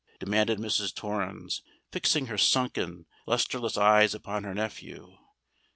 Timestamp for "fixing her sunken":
1.91-3.05